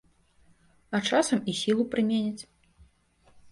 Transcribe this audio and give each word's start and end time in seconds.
А 0.95 1.01
часам, 1.09 1.43
і 1.53 1.55
сілу 1.61 1.87
прыменяць. 1.93 2.43